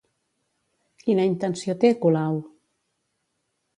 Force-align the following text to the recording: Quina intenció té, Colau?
Quina 1.03 1.27
intenció 1.31 1.75
té, 1.85 1.93
Colau? 2.07 2.41